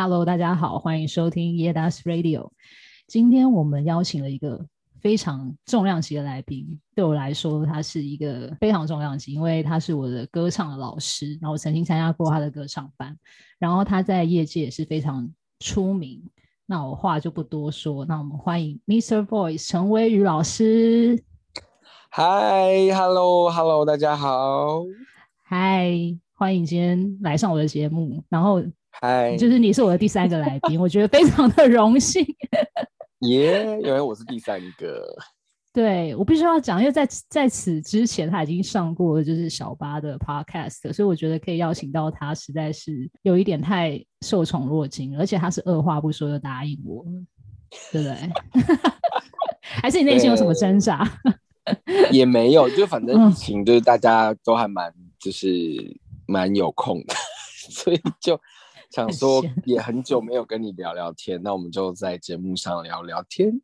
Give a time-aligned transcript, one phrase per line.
[0.00, 2.52] Hello，大家好，欢迎收听 Yeda's Radio。
[3.08, 4.64] 今天我们邀请了一个
[5.00, 13.18] 非常重量级的来宾，对我来说，他是一个非常重量级，因为他是我的歌唱的老师，然后我曾经参加过他的歌唱班，
[13.58, 16.22] 然后他在业界也是非常出名。
[16.64, 19.26] 那我话就不多说，那我们欢迎 Mr.
[19.26, 21.20] Voice 陈威宇老师。
[22.12, 24.84] Hi，Hello，Hello，大家好。
[25.42, 25.90] 嗨，
[26.34, 28.62] 欢迎今天来上我的节目，然后。
[28.90, 32.24] 嗨，就是你是我的第三个来宾，我觉得非常的荣幸。
[33.20, 35.04] 耶，因为我是第三个。
[35.72, 47.04] 对，我必须要讲，因为在在此之前他已经上过就是小八的 podcast，所以我觉得可以邀请到他，实在是有一点太受宠若惊，而且他是二话不说就答应我，
[47.92, 48.16] 对不对？
[49.62, 51.08] 还是你内心有什么挣扎？
[52.10, 55.46] 也没有，就反正疫情就是大家都还蛮就是
[56.26, 57.14] 蛮有空的，
[57.70, 58.40] 所以就。
[58.90, 63.60] 想说也很久没有跟你聊聊天，那我们就在节目上聊聊天。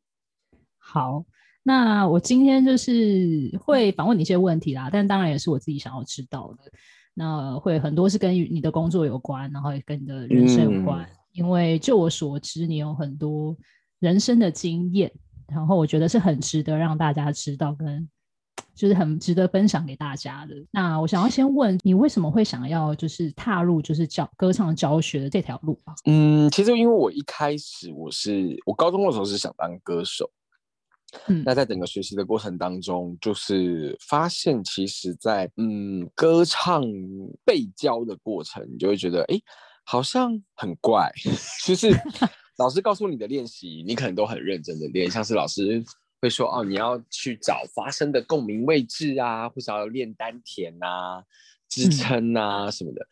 [0.79, 1.25] 好，
[1.63, 6.71] 那我今天就是会访问你一些问题啦，但当然也是我自己想要知道的。
[7.15, 11.03] 那会很多是跟你的工作有关，然后也跟你的人生有关。
[11.05, 13.57] 嗯、因为就我所知，你有很多
[14.01, 15.11] 人生的经验，
[15.49, 18.09] 然后我觉得是很值得让大家知道跟。
[18.75, 20.55] 就是很值得分享给大家的。
[20.71, 25.95] 那我想要先问你，为什么会想要就是踏入就是教歌唱教学的这条路啊？
[26.07, 30.31] 嗯，其实因为我一开始我是我高中的时候是想当歌手，
[31.29, 36.83] 嗯，那在整个学习的过程当中，就是发现其实在嗯歌唱
[37.45, 39.41] 被教的过程，你就会觉得哎，
[39.85, 41.11] 好像很怪，
[41.65, 41.91] 就是
[42.59, 45.85] 老师告诉你的练习，你可能都很认真的练，像是老师。
[46.25, 51.23] 会说哦，你要去找发声的共鸣位置啊，或者要练丹田啊、
[51.69, 53.07] 支撑啊什么的，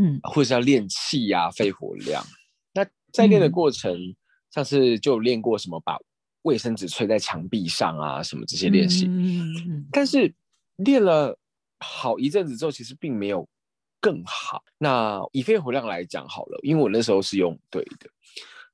[0.00, 2.24] 嗯，或者要练气啊、肺活量。
[2.72, 4.16] 那在练的过程，嗯、
[4.52, 5.98] 像是就练过什么把
[6.42, 9.06] 卫生纸吹在墙壁上啊，什么这些练习。
[9.08, 10.32] 嗯、但是
[10.76, 11.36] 练了
[11.80, 13.48] 好一阵子之后，其实并没有
[14.00, 14.62] 更好。
[14.78, 18.08] 那以肺活量来讲好了，因为我那时候是用对的。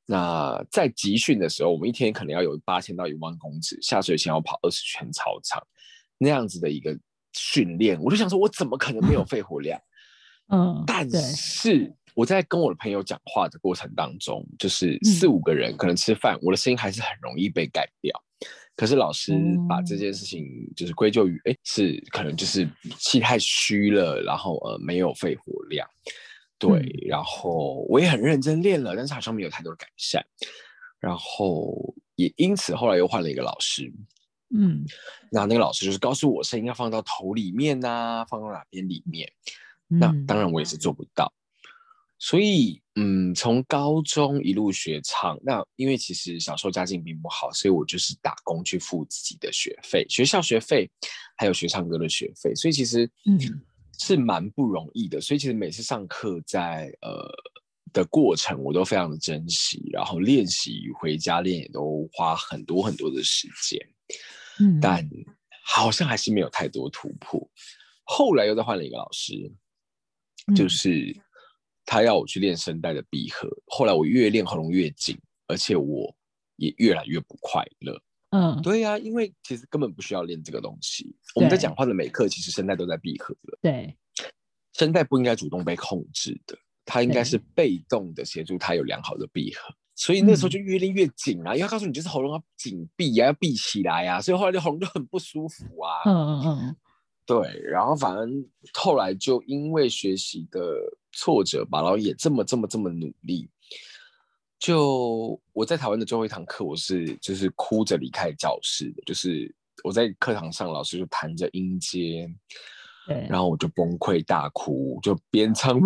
[0.07, 5.67] 那在集训的时候，我们一天可能要有八千到一万公尺，下水前要跑二十圈操场，
[6.19, 6.95] 那样子的一个
[7.33, 9.81] 训练，我就想说，我怎么可能没有肺活量？
[10.53, 18.13] 嗯，但是我在跟我的朋友讲话的过程当中，就是四五个人可能吃饭，我的声音还是很容易被改掉。
[18.77, 19.33] 可是老师
[19.69, 20.45] 把这件事情
[20.77, 25.89] 就是归咎于，哎，是可能就是气太虚了，然后呃没有肺活量。
[26.59, 30.25] 对，嗯、然后我也很认真练了，但是好像没有太多的改善，
[31.01, 33.93] 然后也因此后来又换了一个老师，
[34.55, 34.85] 嗯，
[35.31, 39.31] 那那个老师就是告诉我声音要放到头里面呐、啊，放到哪边里面，
[39.91, 41.31] 嗯、那当然我也是做不到，
[42.19, 50.89] 所以嗯，从高中一路学唱，那因为其实小时候家境并不好，所以我就是打工去付自己的学费，学校学费，
[51.37, 53.61] 还有学唱歌的学费，所以其实嗯。
[53.99, 57.29] 是蛮不容易的，所以其实每次上课在呃
[57.93, 63.81] 的过程，我都非常的珍惜，然后练习回家练也都花很多很多的时间，
[64.61, 65.09] 嗯，但
[65.65, 67.41] 好像还是没有太多突破。
[68.03, 69.51] 后来又再换了一个老师，
[70.55, 71.17] 就是
[71.87, 76.15] 他要我去练声带的闭合，后来我越练喉咙越紧，而且我
[76.57, 77.99] 也越来越不快乐。
[78.35, 81.15] 嗯，对呀、啊，因为其实根本不需要练这个东西。
[81.37, 83.59] 我们在讲话的每刻，其实声带都在闭合的。
[83.63, 83.97] 对，
[84.73, 89.73] 声带不应该主动被控制的，它应该是被动的协助它有良好的闭合。
[89.95, 96.03] 所以那时候就越练越紧啊，嗯、因为他告诉你就是喉咙要紧闭啊，要闭起来呀、啊，所以后来就喉咙就很不舒服啊。
[96.05, 96.77] 嗯嗯嗯，
[97.25, 100.61] 对，然后反正后来就因为学习的
[101.13, 103.49] 挫折吧，然后也这么这么这么努力。
[104.65, 112.27] 就我在台湾的最后一堂课，我是就是哭着离开教室的，就是我在课堂上，老师就弹着音阶，
[113.07, 115.79] 对，然后我就崩溃大哭，就边唱，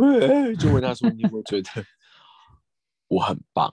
[0.60, 1.68] 就问他说：“你有没有觉得
[3.08, 3.68] 我很棒？”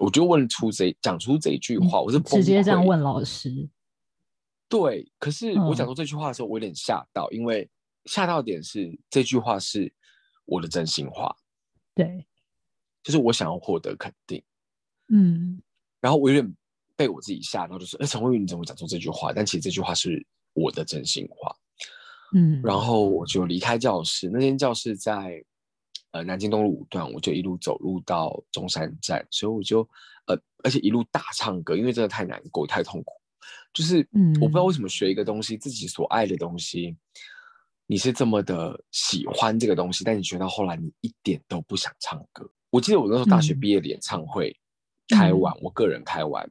[0.00, 3.68] 我就问出这讲出这一句话，我是直接这样问老师。
[4.68, 7.70] 对，可是我讲出这句话的时候，我有点吓到，因为
[8.06, 9.94] 吓到点是这句话是
[10.46, 11.32] 我的真心话。
[11.94, 12.26] 对。
[13.06, 14.42] 就是我想要获得肯定，
[15.12, 15.62] 嗯，
[16.00, 16.56] 然后我有点
[16.96, 19.32] 被我自己吓到，就是，哎，陈慧宇，你怎么讲出这句话？
[19.32, 21.54] 但其实这句话是我的真心话，
[22.34, 25.40] 嗯，然后我就离开教室，那间教室在
[26.10, 29.88] 呃南京东路五段，我就一路走路到中山站，所以我就
[30.26, 33.12] 呃，而且一路大唱歌，因为真的太难过，太痛苦，
[33.72, 36.96] 就是，嗯，我不知道为什么学一个东西，自己所爱的东西。
[37.88, 42.50] 你是这么的喜欢这个东西，但你学到后来，你一点都不想唱歌。
[42.70, 44.56] 我记得我那时候大学毕业的演唱会
[45.08, 46.48] 开完，嗯、我个人开完，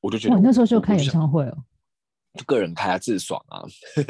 [0.00, 1.58] 我就觉得我那时候就开演唱会哦，
[2.38, 3.62] 就个人开啊，自爽啊，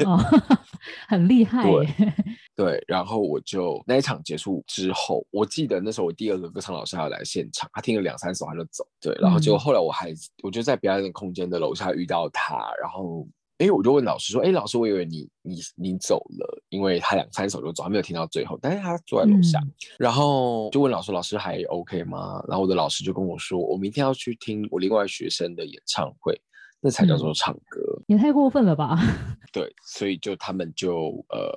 [0.05, 0.19] 哦、
[1.09, 1.87] 很厉害对。
[2.55, 8.87] 对，然后我就那一场结束之后，我记得那时候我第二个歌唱老师还要来现场，他听了两三首他就走。
[9.01, 10.13] 对，然后结果后来我还
[10.43, 13.27] 我就在表演的空间的楼下遇到他，然后。
[13.63, 18.59] 哎，我就问老师说：“哎，老师，我以为你你你走了，因为他两三首就走，还没有听到最后。
[18.61, 22.43] 但是他坐在楼下，嗯、然后就问老师：老师还 OK 吗？
[22.49, 26.37] 然后我的老师就跟我说：我明天要去听我另外学生的演唱会，
[26.81, 27.79] 那才叫做唱歌。
[27.99, 28.99] 嗯、也太过分了吧？
[29.53, 31.49] 对，所以就他们就呃，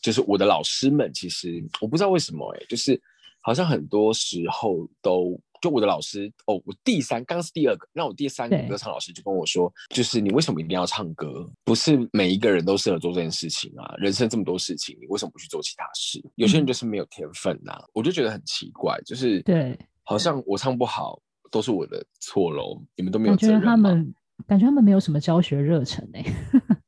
[0.00, 2.98] 就是我的老师们，其实我不知道为什么，哎，就是
[3.42, 11.48] 好像很多时候都。”就我的老师哦，我第三刚刚是第二个，那我第三个歌唱老师就跟我说，就是你为什么一定要唱歌？
[11.64, 13.94] 不是每一个人都适合做这件事情啊！
[13.96, 16.20] 人生这么多事情，你为什么不去做其他事？
[16.34, 23.60] 有些人就是没有天分呐、啊，嗯、我就觉得很奇怪，就是对，好像我唱不好都是我的错喽，你们都没有责任吗？
[23.60, 24.14] 感觉他们
[24.48, 26.32] 感觉他们没有什么教学热忱哎、欸。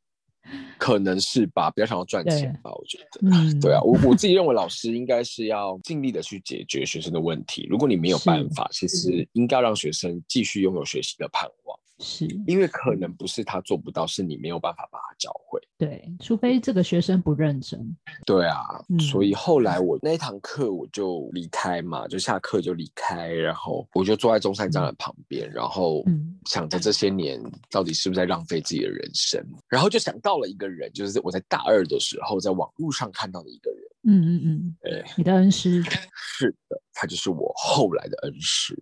[0.85, 3.21] 可能是吧，比较想要赚钱吧，我觉得。
[3.23, 7.67] 嗯， 对啊，我我自己认为老师应该是要尽力的去解决学生的问题。
[7.71, 11.79] 如果你没有办法，其实应该让学生继续拥有学习的盼望。
[11.99, 15.61] 是，因为可能不是他做不到，是你没有办法把他教会。
[15.77, 17.97] 对，除非这个学生不认真。
[18.27, 26.05] 对啊，嗯、所以后来我那一堂课我就离开嘛，就下课就离开，然后我就坐在中山站的旁边，嗯、然后
[26.47, 33.81] 想着这些年到底是不是在浪费自己的人生，嗯、然后就想到了一个人，就是我在大二的时候在网络上看到的一个人。
[34.07, 35.83] 嗯嗯嗯，对，你的恩师。
[36.15, 38.81] 是的，他就是我后来的恩师。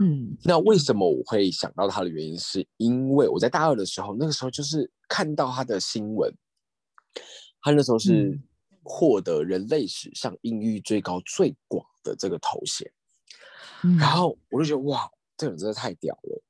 [0.00, 6.32] 嗯，那为什么我会想到他的原因，是因为我在大二的时候，那个时候就是看到他的新闻，
[7.62, 8.38] 他那时候是
[8.82, 12.90] 获得人类史上音域最高最广的这个头衔，
[13.84, 16.42] 嗯、然后我就觉得哇，这个人真的太屌了，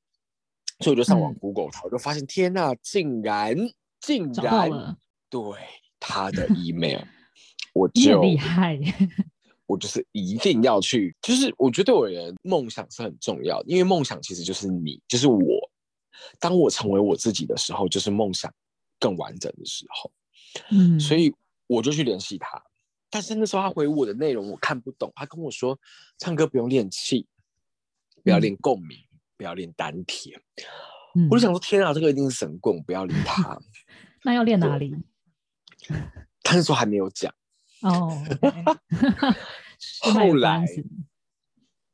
[0.79, 3.57] 所以我就上网 Google 他，嗯、我就发现天呐，竟然
[4.01, 4.97] 竟然
[5.29, 5.43] 对
[5.99, 7.03] 他的 email，
[7.75, 8.79] 我就厉害。
[9.71, 15.71] 我就是一定要去，就是我觉得对我而言，梦想是很重要，因为梦想其实就是你，就是我。
[16.39, 18.53] 当我成为我自己的时候，就是梦想
[18.99, 20.13] 更完整的时候。
[20.71, 21.33] 嗯，所以
[21.67, 22.63] 我就去联系他，
[23.09, 25.79] 但是那时候他回我的内容我看不懂，他跟我说
[26.19, 27.27] 唱歌不用练气，
[28.23, 30.39] 不要练共鸣，嗯、不要练丹田。
[31.15, 33.59] 嗯、我就想说，天啊，这个一定是神棍，不要理他。
[34.23, 34.95] 那要练哪里？
[36.43, 37.33] 他那时候还没有讲。
[37.83, 38.23] 哦，
[40.13, 40.67] 后来，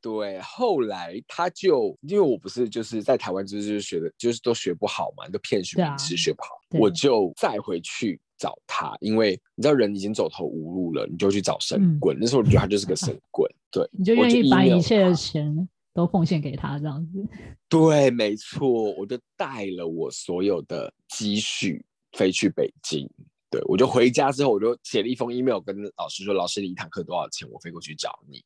[0.01, 6.49] 对，后来他就因为我不是就是在台湾就是学的，就是都学不好嘛，都骗学名师学不好，
[6.79, 12.17] 我就再回去找他，因为你知道人已经走投无路了，你就去找神棍。
[12.19, 17.27] 那时候我觉得他就是个神棍， 对，你就愿意把一切的钱都奉献给他这样子。
[17.67, 23.09] 对，没错，我就带了我所有的积蓄飞去北京。
[23.49, 27.47] 对，我就回家之后，我就写了一封 email 跟老师说：“老师，你一堂课多少钱？
[27.49, 28.43] 我飞过去找你。”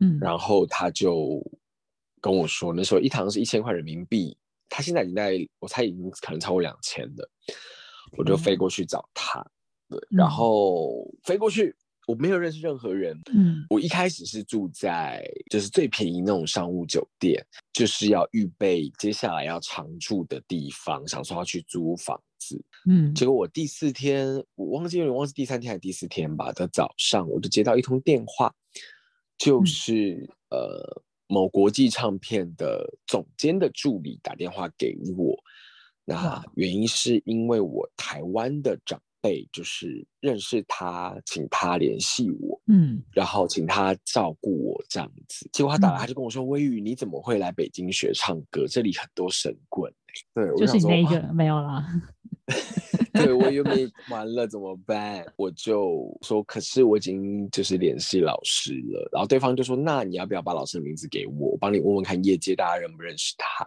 [0.00, 1.40] 嗯，然后他就
[2.20, 4.36] 跟我说，那时候一堂是一千块人民币，
[4.68, 7.30] 他现在已经在，我猜已经可能超过两千了。
[8.16, 9.44] 我就飞过去找他，
[9.88, 11.74] 对，然后飞过去。
[12.06, 13.18] 我没有认识任何人。
[13.32, 22.64] 嗯，我一开始是住在就是最便宜那种商务酒店，就是要预备接下来要常住的地方，想说要去租房子。
[22.88, 28.54] 嗯，结果我第四天，我忘记了，忘记第三天还是第四天吧的早上，我就接到一通电话，
[29.38, 35.36] 就是、嗯、呃某国际唱片的总监的助理打电话给我，
[36.04, 39.04] 那原因是因为我台湾的长辈。
[39.50, 45.48] 就是认识他，请他联系我，嗯，然后请他照顾我这样子。
[45.50, 48.66] 结果他打来，他就跟我说：“微雨，你怎么会来北京学唱歌？
[48.68, 49.90] 这里很多神棍。”
[50.34, 51.86] 对，就是你那一个没有啦。
[53.14, 55.24] 对，我又没完了，怎么办？
[55.36, 59.08] 我就说，可是我已经就是联系老师了。
[59.12, 63.66] 然后对方就说：“那你要不要把老师的名字给我，我帮你问问看业界大家认不认识他？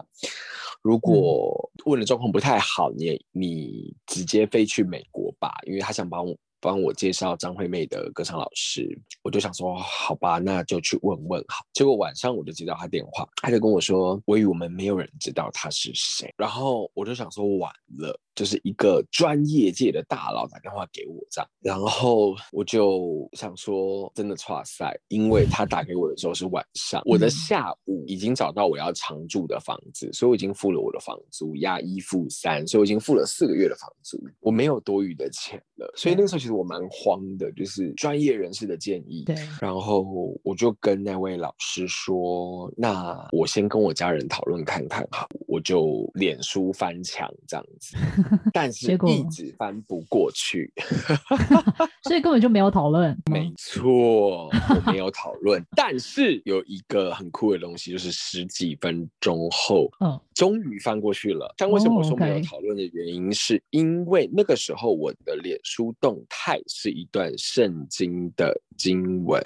[0.82, 8.88] 如果问的状况不太好，你你直接飞去美国吧，因为他想帮我。”帮我介绍张惠妹的歌唱老师，
[9.24, 11.66] 我就想说好吧，那就去问问好。
[11.74, 21.50] 结果晚上我就接到他电话，他就跟我说：“我以为我们没有人知道他是谁。”然后我就想说完了，就是一个专业界的大佬打电话给我这样。
[21.60, 35.92] 然后我就想说真的剉赛，因为他打给我的时候是晚上，我的下午已经找到我要常住的房子，所以我已经付了我的房租，押一付三，所以我已经付了四个月的房租，我没有多余的钱了。
[35.96, 39.24] 所以那个时候其实我蛮慌的，就是专业人士的建议。
[39.26, 40.04] 对，然后
[40.44, 47.96] 我就跟那位老师说：“那我先跟我家人讨论看看哈。”我就脸书翻墙这样子，
[48.54, 50.72] 但是一直翻不过去
[52.04, 53.18] 所以根本就没有讨论。
[53.32, 61.54] 没错，我没有讨论，但是有一个很酷的东西，就是十几分钟后，嗯，终于翻过去了。
[61.58, 66.37] 但为什么我说没有讨论的原因，是因为那个时候我的脸书动态
[66.68, 69.42] 是一段圣经的经文，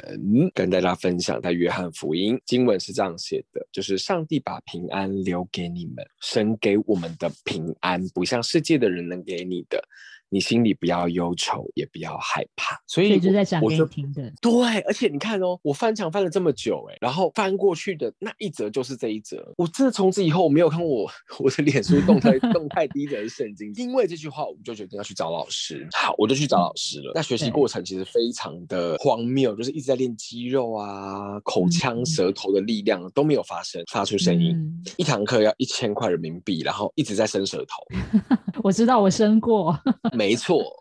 [0.53, 6.05] 跟大家分享，在约翰福音经文是这样写的，就是上帝把平安留给你们。
[6.19, 9.81] 神给我们的平安，不像世界的人能给你的。
[10.33, 12.81] 你心里不要忧愁，也不要害怕。
[12.87, 14.31] 所以，所以就在讲给你听的。
[14.41, 19.53] 对，而且你看哦，我翻墙翻了这么久，哎，然后翻过去的那一则就是这一则。
[19.57, 25.85] 我真的从此以后我没有看过我我的脸书动态 动态第一则是圣经，因为这句话，我们就决定要去找老师。
[25.91, 27.11] 好，我就去找老师了。
[27.11, 34.55] 嗯、那学习过程其实非常的荒谬，就是一直在练肌肉啊，口腔舌头的力量都没有发生，发出声音。
[34.55, 37.83] 嗯、一堂课要一千块人民币，然后一直在伸舌头。
[38.63, 39.77] 我知道，我伸过。
[40.21, 40.77] 没错，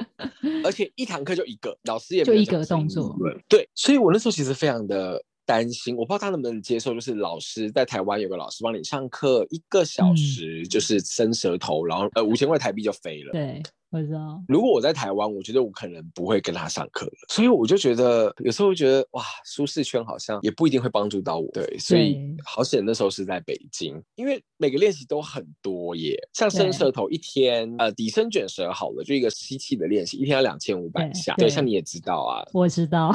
[0.65, 3.17] 而且一堂课就一个老师也就一个动作，
[3.49, 13.63] 对，所以我那时候其实非常的担心，我不知道他能不能接受，就是老师在台湾有个老师帮你上课一个小时，就是伸舌头，嗯、然后呃五千块台币就飞了，对。
[13.91, 17.13] 我知道，如果我在台湾，我觉得我可能不会跟他上课了。
[17.29, 21.51] 所以我就觉得，有时候觉得哇，舒适圈好像也不一定会帮助到我。
[21.53, 26.17] 对，所以好险那时候是在北京，因为每个练习都很多耶。
[26.33, 31.35] 像伸舌头一天，呃，底伸卷舌好了，就一个吸气的练习，一天要两千五百下。
[31.35, 33.13] 对，像你也知道啊，我知道。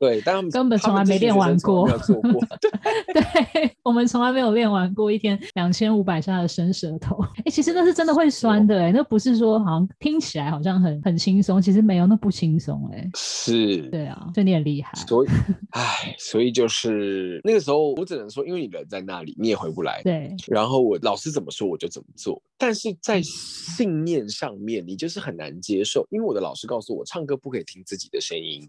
[0.00, 2.32] 对，但他们 根本从来没练完过，没有做过。
[3.12, 7.22] 对，我们从来没有练完过一天两千五百下的伸舌头。
[7.44, 9.86] 哎，其实那是真的会酸的，哎，那不是说好像。
[10.00, 13.08] 听起来好像很很轻松，其实没有，那不轻松哎。
[13.16, 14.92] 是，对啊，所以你很厉害。
[15.06, 15.28] 所以，
[15.70, 20.00] 哎，所以就是那个时候，我只能说，因为你人在那里，你也回不来。
[20.04, 20.34] 对。
[20.46, 22.40] 然后我老师怎么说，我就怎么做。
[22.56, 28.68] 但是在信念上面，你就是很难接受，因为我的老师告诉我，唱歌不可以听自己的声音，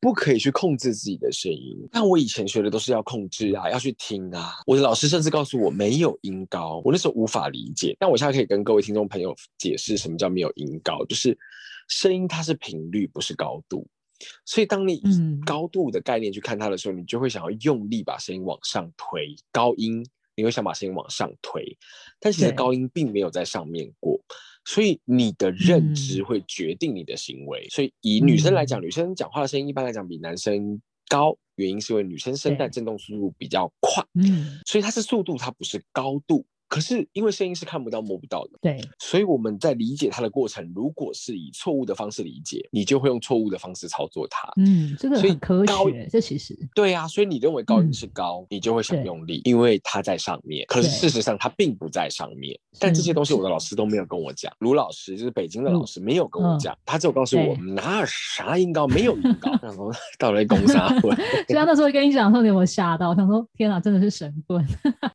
[0.00, 1.76] 不可以去控制自己的声音。
[1.92, 4.54] 但我以前学的都是要控制啊，要去听啊。
[4.66, 7.96] 我的老师甚至告诉我没有音高，我那时候无法理解。
[7.98, 11.36] 但我现在可以跟各位听众朋友解释什么叫没有音高，就是
[11.88, 13.86] 声音它是频率，不是高度。
[14.44, 20.04] 所以当你以高度的概念去看它的时候，你就会想要用力把声音往上推，高音。
[20.36, 21.76] 你会想把声音往上推，
[22.18, 24.18] 但其实高音并没有在上面过，
[24.70, 27.66] 所以你的认知会决定你的行为。
[27.66, 36.46] 嗯、所以以女生来讲，嗯、女生讲话的声音一般来讲比男生高，原因是因为女生声带震动速度比较快，嗯，所以它是速度，它不是高度。
[36.70, 44.48] 可是因为声音是看不到摸不到的，对，所以我们在理解它的过程，如果是以错误的方式理解，你就会用错误的方式操作它。
[44.56, 50.64] 嗯，这个很科学，这其实对啊，所以你认为高音是高，你就会想用力，因为它在上面。
[50.68, 52.56] 可是事实上它并不在上面。
[52.78, 59.50] 但这些东西我的老师都没有跟我讲，卢老师就是北京的老师没有跟我讲，他只有告诉我哪有啥音高，没有音高。
[59.60, 61.10] 然后到了公沙会，
[61.48, 63.12] 所以他那时候跟你讲说，你有没有吓到？
[63.16, 64.64] 想说天哪，真的是神棍。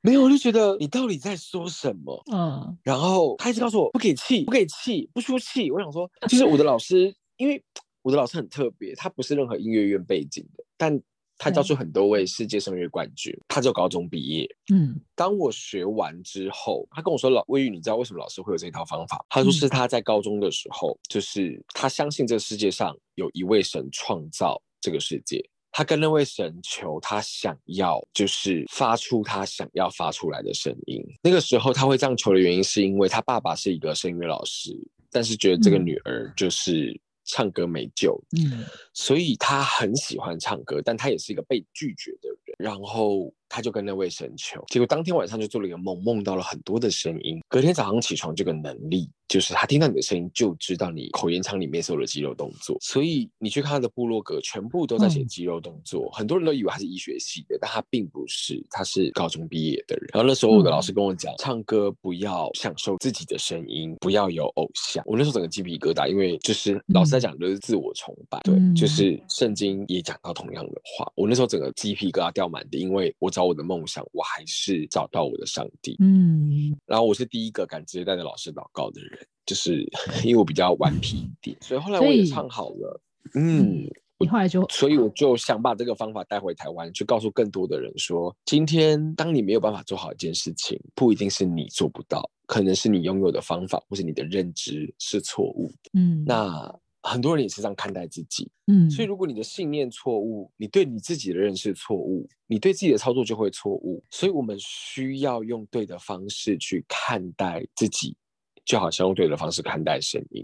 [0.02, 1.34] 没有，我就觉得你到底在。
[1.52, 2.22] 说什么？
[2.32, 5.70] 嗯，然后他一直告诉我不给气，不给气，不出气。
[5.72, 7.64] 我想说， 就是我的老师，因为
[8.02, 11.00] 我的老师很特别，他不是任何音乐院背景的，但
[11.38, 13.38] 他教出很多位世界声乐冠军。
[13.48, 14.48] 他只有高中毕业。
[14.74, 25.44] 嗯，当我学完之后，他跟我说：“老魏玉，你知道为什么老师会有这套方法？”他说是他在高中的时候，就是他相信这个世界上有一位神创造这个世界。
[25.78, 31.04] 他跟那位神求，他想要就是发出他想要发出来的声音。
[31.22, 34.72] 那个时候他会这样求的原因，是因为他爸爸是一个声乐老师，
[35.12, 38.64] 但是觉得这个女儿就是唱歌没救，嗯，
[38.94, 42.56] 所以他很喜欢唱歌，但他也是一个被拒绝的人。
[42.58, 47.40] 然后他就跟那位神求，结果当天晚上就做了一个梦，梦到了很多的声音。
[47.48, 49.10] 隔天早上起床，这个能力。
[49.28, 52.78] 就是他听到你的声音，就知道你口咽腔里面所有的肌肉动作。
[52.80, 56.04] 所以你去看他的部落格，全部都在写肌肉动作。
[56.04, 60.08] 嗯、很多人都以为他是医学系的，但他并不是，他是高中毕业的人。
[60.14, 65.04] 然后那时候我的老师跟我讲，嗯、唱歌不要享受自己的声音，不要有偶像。
[65.08, 71.12] 我那时候整个鸡皮疙瘩，因为就是老师在讲的就是自我崇拜，嗯、对，就是圣经也讲到同样的话。
[71.16, 75.96] 我那时候整个鸡皮疙瘩掉满地，因为我找我的梦想，我还是找到我的上帝。
[76.00, 79.28] 嗯，然后我是第一个敢直接带着老师祷告的人。
[79.46, 79.88] 就是
[80.26, 83.00] 因为我比较顽皮一点，所以后来我也唱好了。
[83.36, 83.88] 嗯，
[84.18, 95.92] 你后来就，所以我就想把这个方法带回台湾，去告诉更多的人说：今天当你没有办法做好一件事情，不一定是你做不到，可能是你拥有的方法或是你的认知是错误的。
[95.94, 96.76] 嗯，那
[97.06, 98.50] 很多人也是这样看待自己。
[98.68, 104.04] 嗯，所以如果你的信念错误，你对你自己的认识错误，你对自己的操作就会错误。
[104.10, 108.18] 所以我们需要用对的方式去看待自己。
[108.66, 110.44] 就好像用对的方式看待声音，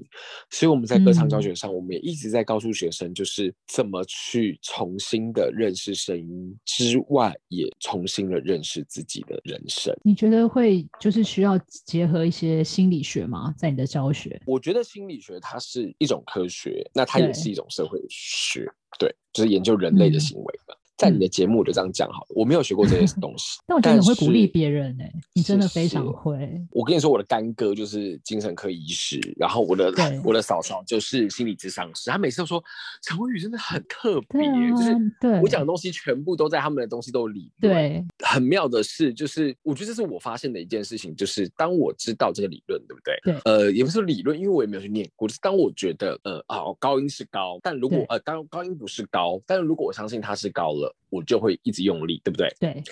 [0.51, 9.93] 所以我们在歌唱教学上，我们也一直在告诉学生，就是怎么去重新的认识声音之外，也重新的认识自己的人生。
[10.03, 13.53] 你觉得会就是需要结合一些心理学吗？
[13.57, 14.39] 在你的教学？
[14.45, 18.65] 我觉得心理学它是一种科学，那它也是一种社会学，
[18.99, 20.73] 对，对，就是研究人类的行为的。
[20.75, 26.37] 嗯在你的节目就这样讲好了，我没有学过这些 东西，但我觉得你会鼓励别人呢、欸，你真的非常会。
[26.69, 29.91] 我跟你说，我的干哥就是精神科医师，然后我的
[30.23, 32.63] 我的嫂嫂就是心理咨商师，他每次都说
[33.01, 37.51] 陈韦宇真的很特别、啊，就是我讲的东西全部都在他们的东西都里。
[37.59, 43.19] 对，很妙的是，就是我觉得这是我发现的一件事情，就是当我知道这个理论，对不对？
[43.23, 45.27] 对，呃，也不是理论，因为我也没有去念过。
[45.27, 50.90] 就是当我觉得，呃，哦，高音是高，但如果呃，当高音不是高，但是如果我相信它是高了。
[51.09, 52.55] 我就会一直用力，对不对？
[52.59, 52.83] 对。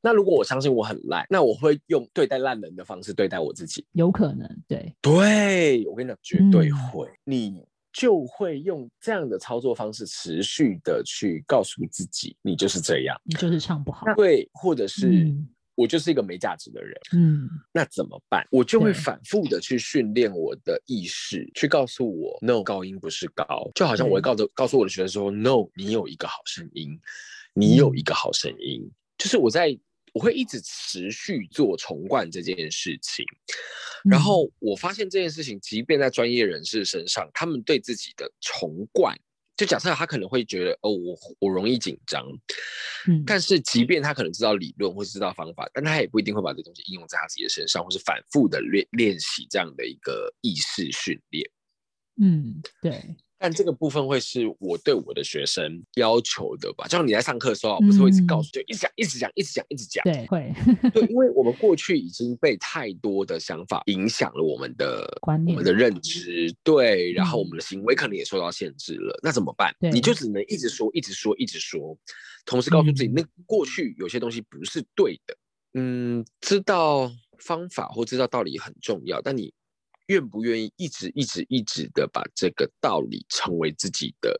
[0.00, 3.86] 那如果我相信我很烂，那我会用对待烂人的方式对待我自己。
[3.92, 4.94] 有可能，对。
[5.00, 7.06] 对，我跟你讲，绝对会。
[7.08, 7.18] 嗯。
[7.24, 14.04] 你就会用这样的操作方式，持续的去告诉自己，你就是这样，你就是唱不好。
[14.16, 15.32] 对，或者是
[15.74, 16.98] 我就是一个没价值的人。
[17.12, 17.48] 嗯。
[17.72, 18.46] 那怎么办？
[18.50, 23.70] 我就会反复的去训练我的意识，去告诉我，no，高音不是高。
[23.74, 27.00] 就好像我会告诉告诉我的学生说，no，你有一个好声音。
[27.56, 29.78] 你有一个好声音，嗯，就是我在，
[30.12, 33.24] 我会一直持续做重灌这件事情，
[34.10, 39.16] 然后我发现这件事情，即便在专业人士身上，他们对自己的重灌，
[39.56, 42.26] 就假设他可能会觉得，哦，我我容易紧张，
[43.06, 51.48] 嗯，但是即便他可能知道理论或是知道方法，但他也不一定会把这东西应用在他自己的身上，或是反复的练练习这样的一个意识训练，
[52.20, 53.16] 嗯，对。
[53.38, 56.84] 但这个部分会是我对我的学生要求的吧？
[56.84, 60.04] 就像你在上课的时候，不是会一直告诉，就一直讲，一直讲，一直讲，一直讲。
[60.04, 60.52] 对，会。
[60.92, 66.54] 对，因为我们过去已经被太多的想法影响了我们的观念、我们的认知。
[66.62, 69.18] 对，然后我们的行为可能也受到限制了。
[69.22, 69.74] 那怎么办？
[69.80, 71.98] 你就只能一直说，一直说，一直说，
[72.46, 75.36] 同时告诉自己，那过去有些东西不是对的。
[75.74, 79.52] 嗯，知道方法或知道道理很重要，但你。
[80.06, 84.36] 愿不愿意一直一直一直的把这个道理成为自己的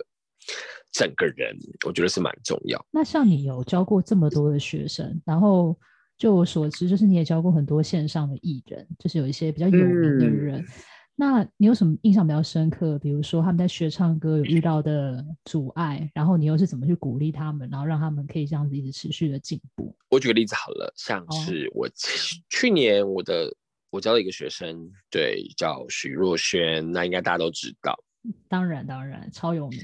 [0.92, 2.84] 整个人，我觉得是蛮重要。
[2.90, 5.74] 那像你有教过这么多的学生，然后
[6.18, 10.60] 就我所知，就是你也教过很多线上的艺人，就是有一些比较有名的人。
[10.60, 10.66] 嗯、
[11.16, 12.98] 那你有什么印象比较深刻？
[12.98, 19.96] 比如说他们在学唱歌有遇到的阻碍，然后你又是怎么去鼓励他们，然后让他们可以这样子一直持续的进步？
[20.10, 21.88] 我举个例子好了，像是我
[22.50, 23.50] 去年我的。
[23.94, 28.03] 我教了一个学生，对，叫许若瑄，那应该大家都知道。
[28.48, 29.80] 当然，当然，超有名。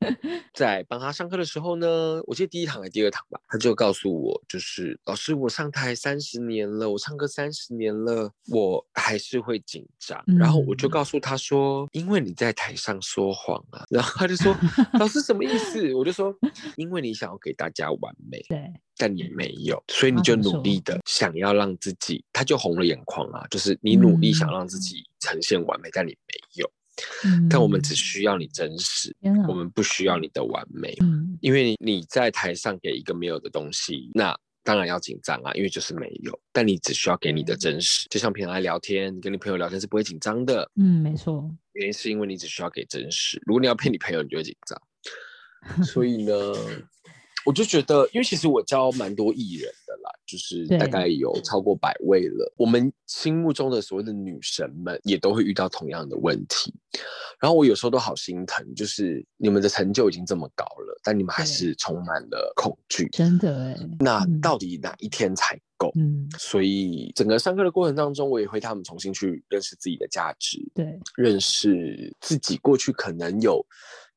[0.52, 10.22] 在帮他上课的时候呢，我记得第一堂还是第二堂吧，他就告诉我，就是老师，我上台三十年了，我唱歌三十年了，我还是会紧张。
[10.26, 10.36] 嗯。
[10.36, 13.84] 然后我就告诉他说，因为你在台上说谎啊。
[13.90, 14.54] 然后他就说，
[14.98, 15.92] 老师什么意思？
[15.94, 16.32] 我就说，
[16.76, 26.70] 因为你想要给大家完美，对，但你没有，所以你就努力的想要让自己，他就红了眼眶啊，就是你努力想让自己呈现完美，但你没有。
[27.50, 36.38] 但我们只需要你真实，嗯，我们不需要你的完美，嗯，因为你在台上给一个没有的东西，那当然要紧张啊，因为就是没有。
[36.52, 41.50] 但你只需要给你的真实，就像平常来聊天，你跟你朋友聊天是不会紧张的，嗯，没错。
[41.72, 45.84] 原因是因为你只需要给真实，如果你要骗你朋友，你就会紧张。
[45.84, 46.32] 所以呢。
[47.44, 52.52] 我就觉得，因为其实我教蛮多艺人的啦，就是大概有超过百位了。
[52.56, 56.72] 我们心目中的所谓的女神们，也都会遇到同样的问题。
[57.40, 63.08] 然后我有时候都好心疼，就是你们的成就已经这么高了，但你们还是充满了恐惧。
[63.12, 65.92] 真的哎，那到底哪一天才够？
[65.96, 73.64] 嗯，所以整个上课的过程当中，我也会他们重新去认识自己的价值，对，认识自己过去可能有。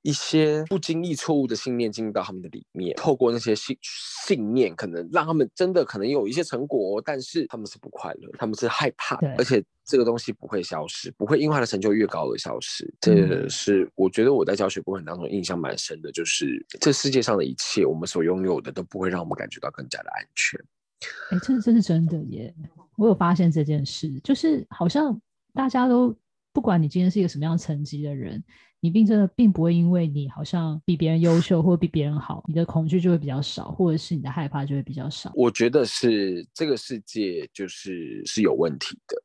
[0.03, 12.89] 一些不经意错误的信念进入到他们的里面，透过那些信信念，可能让他们真的可能有一些成果，但是他们是不快乐，他们是害怕，而且这个东西不会消失，不会因为他的成就越高而消失。
[13.01, 20.59] 这是我觉得我在教学过程当中印象蛮深的，就是这世界上的一切，我们所拥有的都不会让我们感觉到更加的安全。
[21.31, 22.53] 哎，这这是真的耶！
[22.97, 25.19] 我有发现这件事，就是好像
[25.53, 26.15] 大家都
[26.53, 28.41] 不管你今天是一个什么样层级的人。
[28.79, 35.31] 你并真的并不会因为你好像比别人优秀或比别人好，你的恐惧就会比较少，或者是你的害怕就会比较少。
[35.35, 39.17] 我觉得是这个世界就是是有问题的，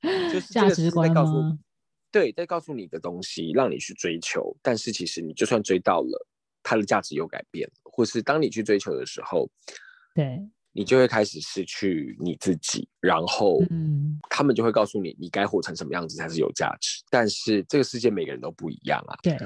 [0.32, 1.58] 就是价值观吗？
[2.10, 4.54] 对，在告诉你的东西，让你去追求。
[4.60, 6.26] 但是其实你就算追到了，
[6.62, 9.48] 它的价值又改变了，或是当你去追求的时候，
[10.14, 12.88] 对，你就会开始失去你自己。
[13.00, 17.02] 然后，嗯，他们就会告诉你，你该活成什么样子才是有价值。
[17.10, 19.16] 但是这个世界每个人都不一样啊。
[19.22, 19.36] 对。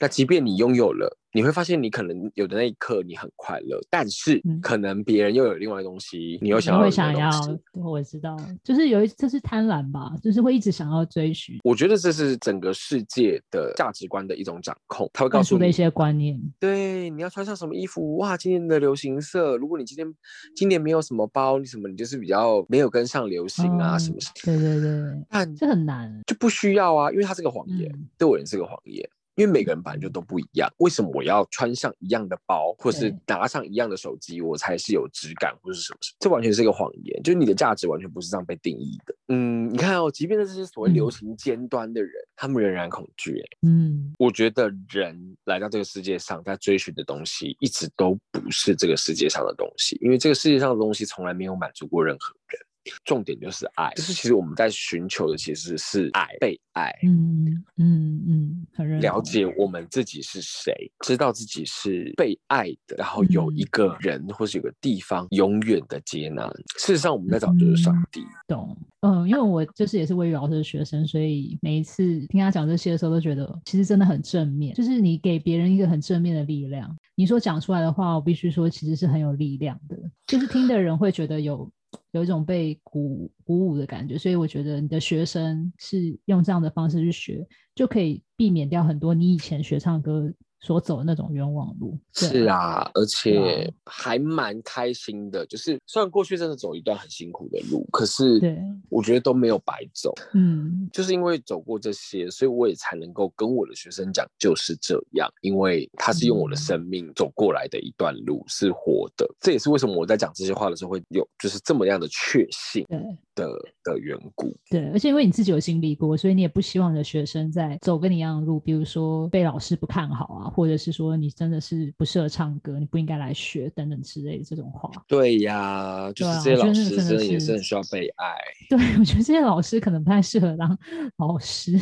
[0.00, 6.80] 那即便你拥有了，你会发现你可能有的那一刻你很快乐，但是可能别人又有另外的东西，嗯、你又想要。
[6.80, 7.30] 会想要，
[7.74, 8.34] 我知道，
[8.64, 11.58] 就是有一这是贪婪吧，就是会一直想要追寻。
[11.62, 16.40] 我觉得这是整个世界的价值观的一种掌控，他会告诉你的一些观念。
[16.58, 18.16] 对，你要穿上什么衣服？
[18.16, 19.58] 哇，今年的流行色。
[19.58, 20.14] 如果你今天
[20.56, 24.32] 今年没有什么包，你什么你就是比较没有跟上流行啊，嗯、什么什么。
[24.44, 29.06] 对对对，但这很难，就不需要啊，因为它是个谎言，嗯、对我也是个谎言。
[29.36, 35.98] 因为每个人本来就都不一样，为什么我要穿上一样的包，或是拿上一样的手机，我才是有质感，或是什么？
[36.18, 39.14] 这完全是一个谎言，就是你的价值完全不是这样被定义的。
[39.28, 43.42] 嗯，你看哦，即便是这些所谓流行尖端的人，嗯、他们仍然恐惧。
[43.66, 52.60] 嗯，我觉得人来到这个世界上，在追寻的东西，一直都不是这个世界上的东西，因为这个世界上的东西从来没有满足过任何人。
[53.04, 56.90] 重点就是爱，就是其实我们在寻求的其实是爱，被爱。
[57.04, 59.00] 嗯嗯嗯，很认。
[59.00, 60.72] 了解我们自己是谁，
[61.04, 66.46] 知道自己是被爱的，然后有一个人或是有个地方永远的接纳。
[66.78, 68.20] 事实上，我们在找就是上帝。
[68.20, 76.96] 嗯、懂，嗯，因为我就是也是魏宇老师的学生，所以每一次听他讲这些的时候，都觉得其实真的很正面，就是你给别人一个很正面的力量。
[77.14, 81.70] 你所讲出来的话，我必须说，其实是很有力量的，就是听的人会觉得有。
[82.12, 91.98] 有一种被鼓鼓舞的感觉，所以我觉得你的学生是用这样的方式去学，就可以避免掉很多你以前学唱歌所走的那种冤枉路。
[92.12, 95.44] 是啊，而且还蛮开心的。
[95.46, 100.14] 就是虽然过去真的走一段很辛苦的路，可是对，我觉得都没有白走。
[100.34, 105.28] 嗯，就是因为走过这些，所以我也才能够跟我的学生讲，就是这样。
[105.40, 109.28] 因为他是用我的生命走过来的一段路，是活的。
[109.40, 112.84] 这也是为什么我在讲这些话的时候会有就是这么样的确信。
[112.88, 112.98] 对。
[113.36, 113.48] 的
[113.84, 124.90] 的缘故，对，而且因为你自己有经历过，所以你也不希望你的学生在走跟你一样的路，比如说被老师不看好啊，或者是说你真的是不适合唱歌，你不应该来学等等之类的这种话。
[125.06, 128.34] 对呀，就是这些老师真的也是很需要被爱。
[128.68, 130.78] 对，我觉得这些老师可能不太适合当
[131.18, 131.78] 老师。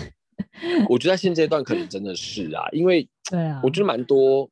[0.88, 4.48] 我觉得在现阶段可能真的是啊，因为 对啊，我觉得蛮多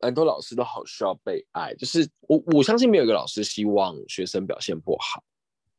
[0.00, 5.22] 蛮多老师都好需要被爱，就是我我相信没有一个老师希望学生表现不好。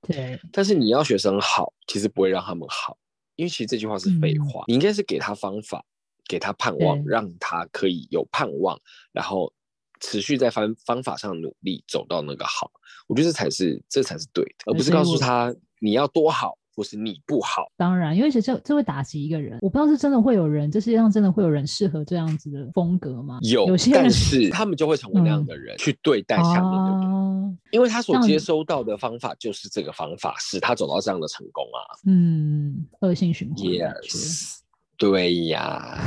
[0.02, 2.96] 对，但是你要学生好，其实不会让他们好，
[3.36, 4.62] 因为其实这句话是废话。
[4.62, 5.84] 嗯、你应该是给他方法，
[6.28, 8.80] 给他盼望，让他可以有盼望，
[9.12, 9.52] 然后
[10.00, 12.72] 持续在方方法上努力，走到那个好。
[13.08, 16.58] 我觉得这才是这才是对的，而不是告诉他你要多好。
[16.78, 19.58] 或是你不好，当然，因为其实这这会打击一个人。
[19.64, 23.40] 我不知道是真的会有人，这世界上真的会有人适合这样子的风格吗？
[23.42, 31.82] 有，有些人但是他们就会成为那样的人去对待下面的人，嗯、因为他所接收到的方法就是这个方法，使他走到这样的成功啊。
[32.06, 33.58] 嗯，恶性循环。
[33.58, 34.60] Yes，
[34.98, 35.98] 对呀。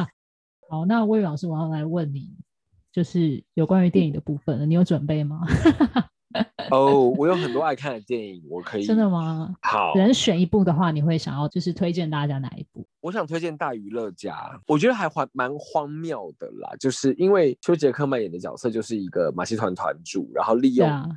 [0.68, 2.30] 好，那魏老师，我要来问你，
[2.92, 5.40] 就是有关于电影的部分，你有准备吗？
[6.70, 8.82] 哦，oh, 我有很多爱看的电影，我可以。
[8.84, 9.54] 真的吗？
[9.62, 12.84] 好，人选一部的话，你会想要就是推荐大家哪一部？
[13.00, 14.34] 我想推荐《大娱乐家》，
[14.66, 21.08] 我觉得还蛮蛮荒谬的啦，就是因为休杰克曼演的角色就是一个马戏团团主，然后利用、啊、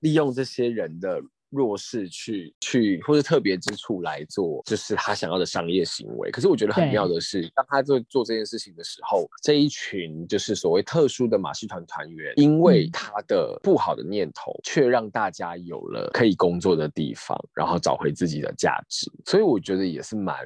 [0.00, 1.22] 利用这些人的。
[1.50, 6.30] 弱势去去或者特别之处来做，就是他想要的商业行为。
[6.30, 19.10] 可是我觉得很妙的是，对当他做做这件事情的时候，这一群就是所谓特殊的马戏团团员，因为他的不好的念头，却让大家有了可以工作的地方，然后找回自己的价值。
[19.24, 20.36] 所以我觉得也是蛮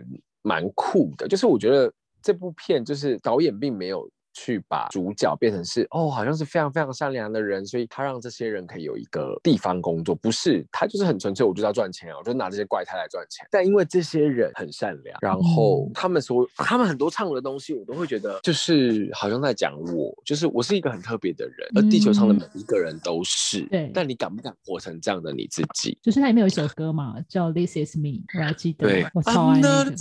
[0.42, 1.26] 蛮酷的。
[1.26, 4.08] 就是我觉得这部片就是导演并没有。
[4.32, 13.46] 去把主角变成是哦，好像是非常非常善良的人，所以他让这些人可以有一个地方工作，不是他就是很纯粹，我就要赚钱啊，我就拿这些怪胎来赚钱。
[13.50, 23.62] 但因为这些人很善良，然后他们所他们很多唱的东西，我都会觉得就是好像在讲我，就是我是一个很特别的人，而地球上的每一个人都是。
[23.66, 25.98] 对，但你敢不敢活成这样的你自己？
[26.02, 29.96] 就是它里面有一首歌嘛，叫《This Is Me》，我还记得，对我超爱那个。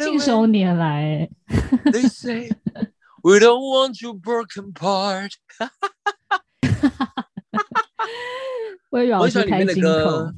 [0.00, 0.93] 信手拈来。
[1.84, 2.50] They say
[3.22, 5.32] we don't want you broken part。
[8.90, 10.32] 我也老是开金口，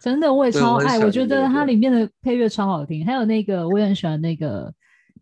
[0.00, 0.98] 真的我也超爱。
[1.00, 4.72] 我觉得它里面的配乐超好听，还有那个我也很喜欢那个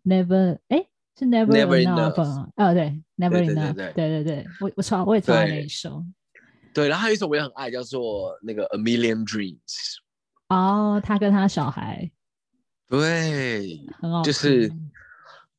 [0.03, 0.85] Never，哎，
[1.17, 6.03] 是 Never Enough 啊，对，Never Enough，对对对，我我超我也超爱那一首。
[6.73, 9.97] 对，然后还有一首我也很爱，叫做那个 A Million Dreams。
[10.49, 12.09] 哦，他跟他小孩，
[12.91, 14.69] 对，很好，就是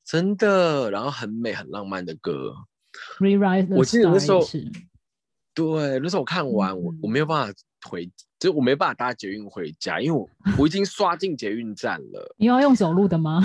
[0.04, 2.54] 真的，然后很美很浪漫的歌。
[3.18, 4.46] Rewrite 我记得那时候，
[5.54, 12.34] 对，那时候我看完，我、嗯、我没有办法回，就我没办法搭捷运回家，因为我我已经刷进捷运站了。
[12.36, 13.42] 你要用走路的吗？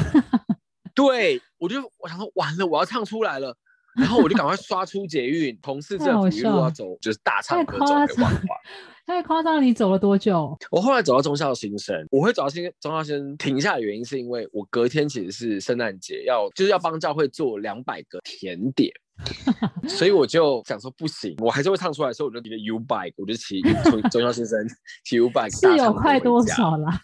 [0.93, 3.55] 对，我就我想说完了，我要唱出来了。
[3.97, 8.41] 然后我就赶快刷出捷运，同事这样一路要走，就是大唱歌走给忘怀。
[9.07, 9.61] 太夸张了！
[9.61, 10.53] 你走了多久？
[10.69, 18.91] 我后来走到中校新生，我会走到新忠孝新生停下的原因，是因为我隔天其实是圣诞节，要就是要帮教会做两百个甜点，
[19.87, 24.59] 所以我就想说不行，我还是会唱出来，所以我就骑个 U bike，我就骑 从中孝新生
[25.05, 26.99] 骑 U bike，是有快多少啦？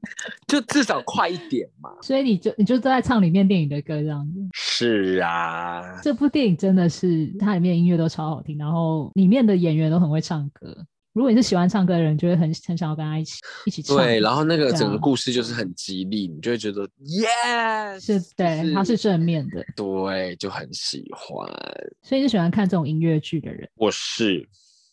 [0.46, 4.40] 就至少快一点嘛，所以你就你就都在唱里面电影的歌这样子。
[4.52, 10.76] 是啊，这部电影真的是它里面音乐都超好听，然后里面的演员都很会唱歌。
[11.12, 13.96] 如果你是喜欢唱歌的人，就会很很想要跟他一起一起唱。
[13.96, 21.48] 对，然后那个整个故事就是很激励，你就会觉得，yes，是对，就是，它是正面的，对，就很喜欢。
[22.02, 23.66] 所以你是喜欢看这种音乐剧的人？
[23.76, 24.46] 我是，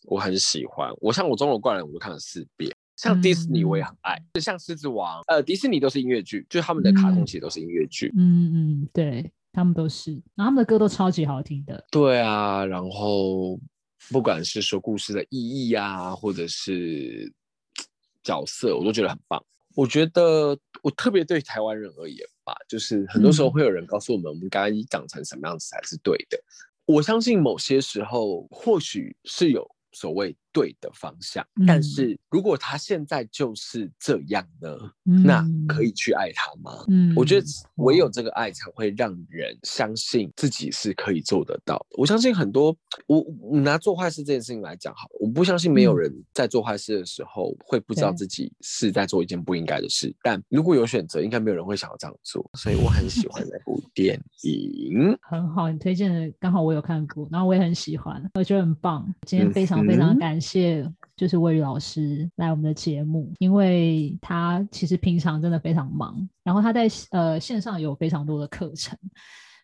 [0.04, 0.90] 我很喜欢。
[0.98, 2.73] 我像我《钟楼怪人》，我都看了四遍。
[3.04, 8.10] 像迪士尼我也很爱，就、嗯、像狮子王，呃，迪士尼都是音乐剧，就是他们的卡通其实都是音乐剧。
[8.16, 11.84] 嗯嗯，对，他们都是，然后他们的歌都超级好听的。
[11.90, 13.60] 对啊，然后
[14.10, 17.30] 不管是说故事的意义啊，或者是
[18.22, 19.44] 角色，我都觉得很棒。
[19.76, 26.38] 我觉得我特别对台湾人而言吧，就是很多时候会有人告诉我们，我们该长成什么样子才是对的。
[26.86, 30.36] 嗯、我相信某些时候或许是有所谓。
[30.54, 34.70] 对的方向，但是如果他现在就是这样呢？
[35.04, 36.84] 嗯、那可以去爱他吗？
[36.86, 37.46] 嗯，我觉得
[37.78, 41.96] 唯有这个爱才会让人相信自己是可以做得到的。
[41.98, 42.72] 我相信很多，
[43.08, 43.26] 我
[43.62, 50.14] 拿做坏事这件事情来讲好了，我不相信没有人在做坏事的时候会不知道自己是在做一件不应该的事。
[50.22, 52.48] 但如果有选择，应该没有人会想要这样做。
[52.54, 59.06] 所以我很喜欢那部电影，很好，你推荐的刚好我有看过，然后我也很喜欢，我觉得很棒。
[59.22, 60.90] 今天非常非常感谢。
[61.16, 68.98] 就是魏宇老师来我们的节目，因为他其实平常真的非常忙，然后他在呃线上有非常多的课程，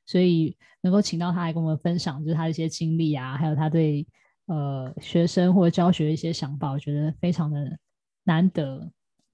[0.07, 4.07] 所以能够请到他来跟我们分享，就是他的一些经历啊，还有他对
[4.47, 7.77] 呃学生或者教学的一些想法，我觉得非常的
[8.23, 8.89] 难得。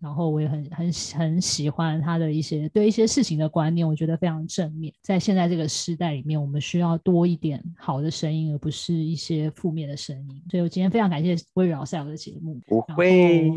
[0.07, 4.95] 然后我也很很很喜欢他的一些对一些事情的观念，我觉得非常正面。
[5.03, 10.41] 在现在这个时代里面，我们需要多一点好的声音，而不是一些负面的声音。
[10.49, 12.57] 所以我今天非常感谢魏宇老师来我的节目。
[12.69, 13.51] 不会，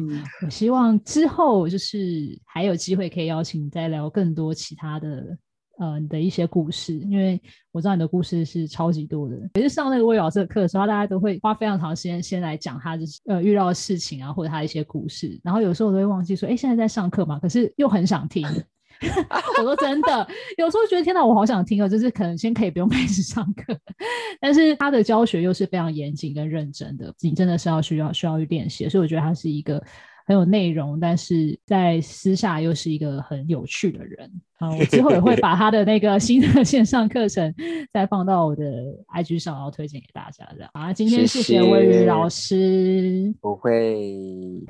[0.44, 5.38] 我希望之后就是还有机会可以邀请你再聊更多其他的。
[5.80, 9.38] 呃，你的一些故事，因为我知道你的故事是超级多的。
[9.54, 15.40] 每次上那个魏老师的课的时候，大家都会花非常长时间先来讲他的呃遇到的事情啊，或者他一些故事。
[15.42, 18.46] 然后有时候我都会忘记说，哎，现在在上课嘛，可是又很想听。
[19.58, 23.74] 我说真的，有时候觉得天哪，我好想听哦，就是可能先可以不用开始上课，
[24.42, 29.82] 但是他的教学又是非常严谨跟认真的，你真的是要需要需要去练习，所以我觉得他是一个。
[30.30, 34.32] 很有内容，但是在私下又是一个很有趣的人。
[34.60, 37.52] 好，我之后也会 把他的那个新的线上课程
[37.92, 38.64] 再放到我的
[39.08, 40.48] IG 上，然后推荐给大家。
[40.56, 43.34] 这样好，今天谢谢魏宇老师。
[43.42, 44.64] 不会。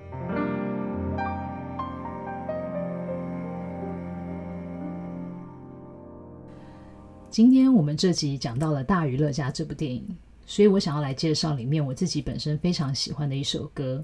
[7.29, 10.07] 今天我们这集讲到了《大娱乐家》这部电影，
[10.45, 14.01] 所以我想要来介绍里面我自己本身非常喜欢的一首歌。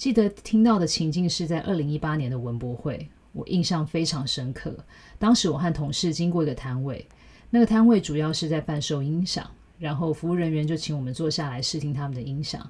[0.00, 4.74] 记得听到的情境是在二零一八年的文博会，我印象非常深刻。
[5.18, 7.06] 当时我和同事经过一个摊位，
[7.50, 9.46] 那个摊位主要是在贩售音响，
[9.78, 12.66] 然后服务人员就请我们坐下来试听他们的音响，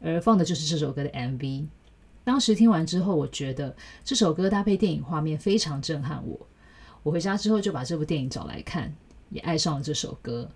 [0.00, 1.66] 而放的就是这首歌的 MV。
[2.22, 6.46] 当时听完之后，我觉得这首歌搭配电影画面非常震撼我。
[7.02, 8.94] 我回家之后就把这部电影找来看，
[9.30, 10.48] 也爱上了这首歌。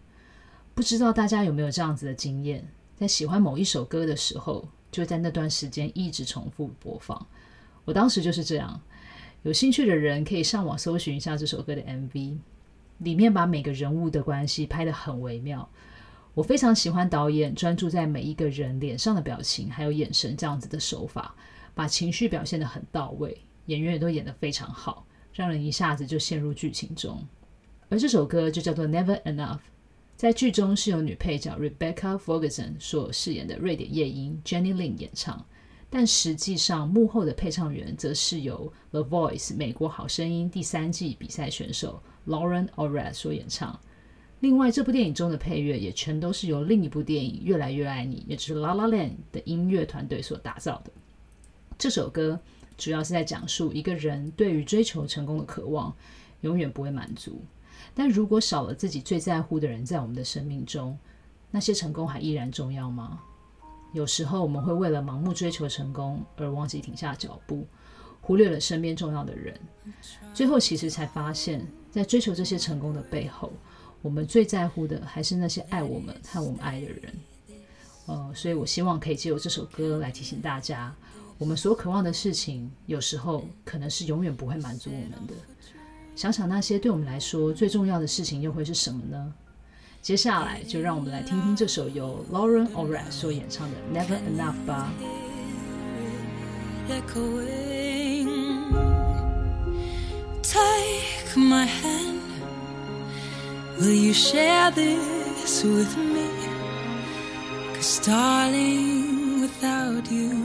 [0.73, 7.27] 不知道大家有没有这样子的经验，在喜欢某一首歌的时候，就在那段时间一直重复播放，
[7.85, 8.81] 我当时就是这样。
[9.43, 12.39] 有兴趣的人可以上网搜寻一下这首歌的 MV，
[12.99, 15.69] 里面把每个人物的关系拍得很微妙。
[16.35, 21.35] 我非常喜欢导演专注在每一个人脸上的表情还有眼神这样子的手法，
[21.75, 27.27] 把情绪表现得很到位，演员也都演得非常好，让人一下子就陷入剧情中。
[27.89, 29.59] 而这首歌就叫做 Never Enough。
[30.23, 35.45] 在剧中是由女配角 Rebecca Ferguson 所饰演的瑞典夜莺 Jenny Lin 演唱，
[35.91, 43.77] 但实际上幕后的配唱员则是由 The Voice 美国好声音第三季比赛选手 Lauren o r e t 所演唱。
[44.39, 50.93] 另外，这部电影中的配乐也全都是由另一部电影《越来越爱你》也就是 La La Land 的音乐团队所打造的。
[51.77, 52.39] 这首歌。
[52.79, 55.95] 主要是在讲述一个人对于追求成功的渴望
[56.41, 57.41] 永远不会满足。
[57.95, 60.99] 但如果少了自己最在乎的人在我们的生命中，
[61.51, 63.21] 那些成功还依然重要吗？
[63.93, 67.67] 有时候我们会为了盲目追求成功而忘记停下脚步，
[68.23, 69.55] 忽略了身边重要的人。
[70.33, 73.53] 最后其实才发现，在追求这些成功的背后，
[74.01, 77.13] 我们最在乎的还是那些爱我们和我们爱的人。
[78.07, 80.95] 呃，所以我希望可以借由这首歌来提醒大家，
[81.37, 85.35] 我们所渴望的事情，有时候可能是永远不会满足我们的。
[86.15, 89.33] 想想那些对我们来说最重要的事情，又会是什么呢？
[90.03, 94.93] 接下来就让我们来听听这首由 Lauren Orett 所演唱的《Never Enough》吧。
[100.43, 102.21] Take my hand,
[103.79, 106.29] will you share this with me?
[107.75, 110.45] Cause darling, without you,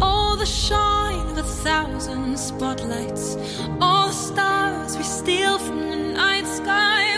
[0.00, 0.99] all the shine
[1.62, 3.36] thousand spotlights,
[3.82, 7.09] all the stars we steal from the night sky.